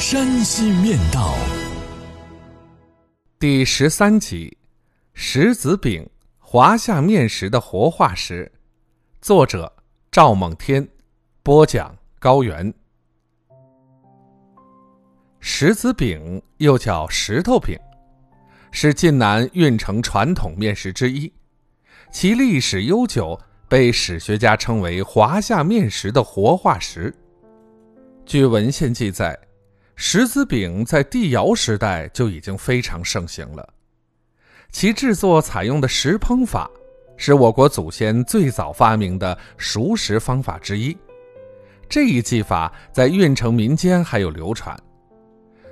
[0.00, 1.34] 山西面道》
[3.38, 4.56] 第十三集：
[5.12, 8.50] 石子饼，华夏面食的活化石。
[9.20, 9.70] 作者：
[10.10, 10.88] 赵梦天，
[11.42, 12.72] 播讲：高原。
[15.38, 17.78] 石子饼又叫石头饼，
[18.72, 21.30] 是晋南运城传统面食之一，
[22.10, 27.14] 其历史悠久，被史学家称为华夏面食的活化石。
[28.24, 29.38] 据文献记载，
[30.02, 33.68] 石子饼在帝尧时代就已经非常盛行了。
[34.72, 36.70] 其制作采用的石烹法，
[37.18, 40.96] 是我国祖先最早发明的熟食方法之一。
[41.86, 44.74] 这一技法在运城民间还有流传。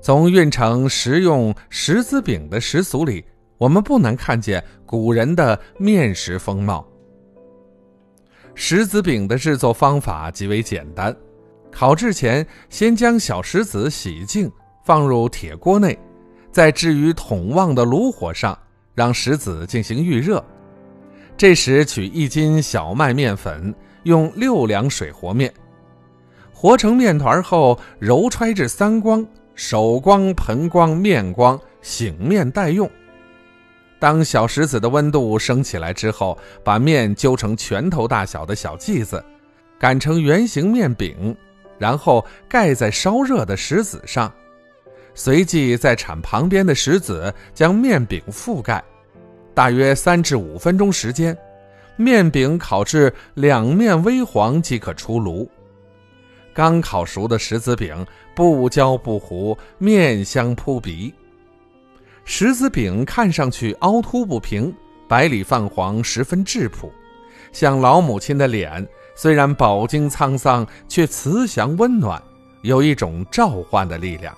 [0.00, 3.24] 从运城食用石子饼的食俗里，
[3.58, 6.86] 我们不难看见古人的面食风貌。
[8.54, 11.12] 石子饼的制作方法极为简单。
[11.72, 14.50] 烤制前，先将小石子洗净，
[14.84, 15.98] 放入铁锅内，
[16.52, 18.56] 再置于筒旺的炉火上，
[18.94, 20.44] 让石子进行预热。
[21.36, 25.52] 这时取一斤小麦面粉，用六两水和面，
[26.52, 32.88] 和成面团后，揉揣至三光：手光、盆光、面光，醒面待用。
[33.98, 39.24] 当小石子的温度升起来之后，把面揪成拳头大小的小剂子，
[39.80, 41.34] 擀成圆形面饼。
[41.78, 44.32] 然后盖在烧热的石子上，
[45.14, 48.82] 随即再铲旁边的石子，将面饼覆盖，
[49.54, 51.36] 大约三至五分钟时间，
[51.96, 55.48] 面饼烤至两面微黄即可出炉。
[56.54, 61.12] 刚烤熟的石子饼不焦不糊，面香扑鼻。
[62.24, 64.72] 石子饼看上去凹凸不平，
[65.08, 66.92] 白里泛黄，十分质朴，
[67.52, 68.86] 像老母亲的脸。
[69.14, 72.20] 虽然饱经沧桑，却慈祥温暖，
[72.62, 74.36] 有一种召唤的力量。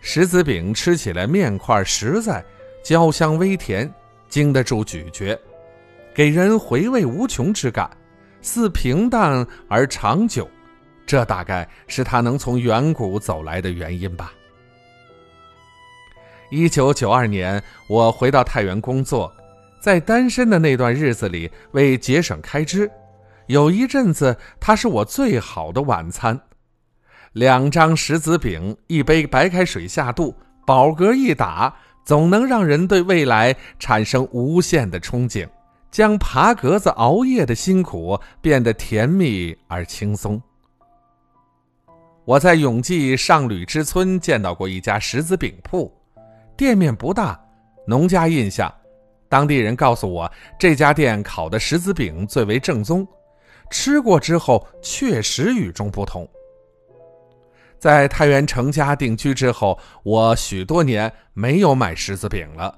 [0.00, 2.44] 石子饼吃起来面块实在，
[2.82, 3.92] 焦香微甜，
[4.28, 5.38] 经得住咀嚼，
[6.14, 7.90] 给人回味无穷之感，
[8.40, 10.48] 似平淡而长久。
[11.06, 14.32] 这大概是他能从远古走来的原因吧。
[16.50, 19.30] 一九九二年，我回到太原工作，
[19.82, 22.90] 在单身的那段日子里，为节省开支。
[23.48, 26.38] 有一阵子，它是我最好的晚餐。
[27.32, 30.34] 两张石子饼，一杯白开水下肚，
[30.66, 35.48] 饱嗝一打，总能让人对未来产生无限的憧憬，
[35.90, 40.40] 将爬格子熬夜的辛苦变得甜蜜而轻松。
[42.26, 45.90] 我在永济上吕之村见到过一家石子饼铺，
[46.54, 47.40] 店面不大，
[47.86, 48.70] 农家印象。
[49.30, 53.06] 当地人告诉我，这家店烤的石子饼最为正宗。
[53.70, 56.28] 吃过之后，确实与众不同。
[57.78, 62.76] 在太原成家定居之后，我许多年没有买石子饼了，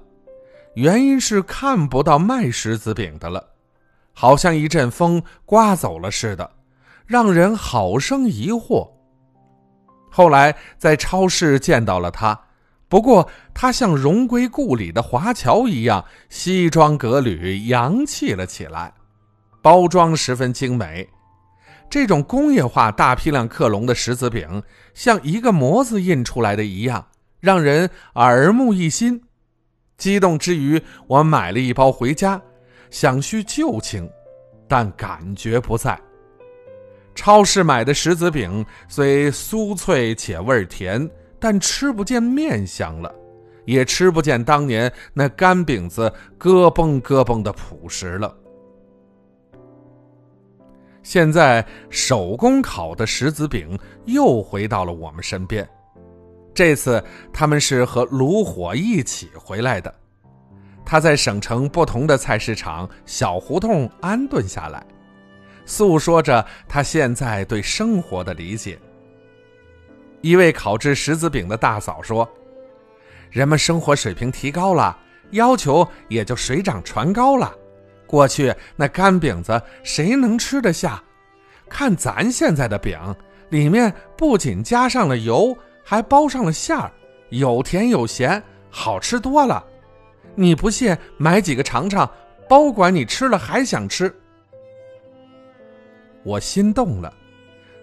[0.75, 3.43] 原因是看不到卖石子饼的了，
[4.13, 6.51] 好像一阵风刮走了似的，
[7.07, 8.87] 让人好生疑惑。
[10.11, 12.39] 后来在超市见到了它，
[12.87, 18.93] 不过它像荣归故里的华侨一样，西装革履，洋气了起来。
[19.61, 21.07] 包装十分精美，
[21.89, 24.63] 这种工业化大批量克隆的石子饼，
[24.93, 27.05] 像一个模子印出来的一样，
[27.39, 29.21] 让人耳目一新。
[29.97, 32.41] 激动之余，我买了一包回家，
[32.89, 34.09] 想叙旧情，
[34.67, 35.99] 但感觉不在。
[37.13, 41.07] 超市买的石子饼虽酥脆且味甜，
[41.39, 43.13] 但吃不见面香了，
[43.65, 48.35] 也吃不见当年那干饼子咯嘣咯嘣的朴实了。
[51.03, 55.67] 现在手工烤的石子饼又回到了我们身边，
[56.53, 57.03] 这次
[57.33, 59.93] 他们是和炉火一起回来的。
[60.85, 64.85] 他在省城不同的菜市场、小胡同安顿下来，
[65.65, 68.77] 诉说着他现在对生活的理解。
[70.21, 72.29] 一位烤制石子饼的大嫂说
[73.31, 74.97] ：“人们生活水平提高了，
[75.31, 77.55] 要求也就水涨船高了。”
[78.11, 81.01] 过去那干饼子谁能吃得下？
[81.69, 82.99] 看咱现在的饼，
[83.51, 86.91] 里面不仅加上了油，还包上了馅儿，
[87.29, 89.65] 有甜有咸，好吃多了。
[90.35, 92.11] 你不信，买几个尝尝，
[92.49, 94.13] 包管你吃了还想吃。
[96.23, 97.13] 我心动了，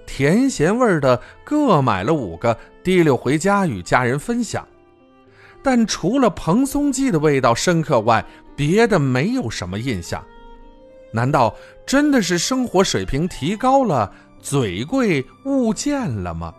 [0.07, 2.55] 甜咸味的各买了五个，
[2.85, 4.69] 提溜回家与家人分享。
[5.63, 8.23] 但除了蓬松剂的味道深刻外，
[8.59, 10.23] 别的没有什么印象。
[11.13, 11.55] 难道
[11.87, 14.13] 真的是生活水平提高了，
[14.43, 16.53] 嘴贵物贱了吗？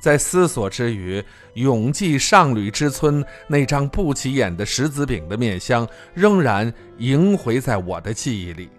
[0.00, 1.22] 在思索之余，
[1.54, 8.70] 永记上吕之村那张不起眼的石子饼的面香仍然萦回在我的记忆里。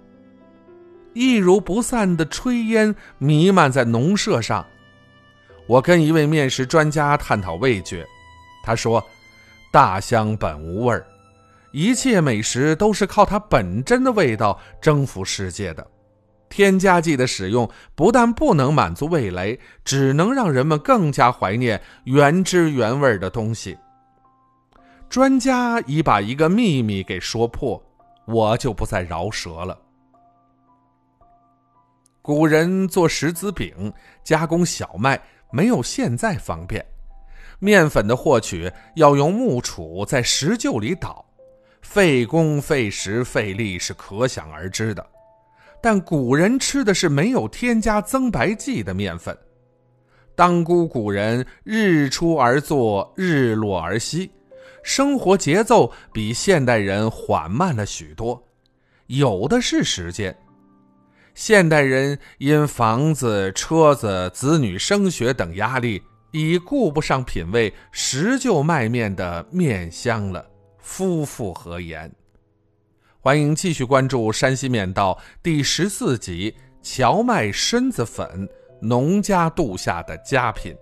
[1.13, 4.65] 一如不散的炊烟弥漫在农舍上。
[5.67, 8.05] 我跟一位面食专家探讨味觉，
[8.63, 9.03] 他说
[9.75, 11.05] ：“大香本无味儿。”
[11.73, 15.85] 一切美食都是靠它本真的味道征服世界的，
[16.47, 23.77] 添加剂的使用不但不能满足味蕾，只能让人们更加怀念原汁原味的东西。
[25.09, 27.83] 专家已把一个秘密给说破，
[28.25, 29.77] 我就不再饶舌了。
[32.21, 33.91] 古人做石子饼，
[34.23, 36.83] 加工小麦没有现在方便，
[37.59, 41.25] 面粉的获取要用木杵在石臼里捣。
[41.81, 45.05] 费工费时费力是可想而知的，
[45.81, 49.37] 但古人吃的是没有添加增白剂的面粉。
[50.35, 54.31] 当估古人日出而作，日落而息，
[54.83, 58.43] 生活节奏比现代人缓慢了许多，
[59.05, 60.35] 有的是时间。
[61.35, 66.01] 现代人因房子、车子、子女升学等压力，
[66.35, 70.45] 已顾不上品味石臼麦面的面香了。
[70.79, 72.11] 夫妇何言？
[73.21, 76.51] 欢迎继续关注《山西面道》第十四集
[76.81, 78.27] 《荞麦身子粉》，
[78.81, 80.75] 农家度夏的佳品。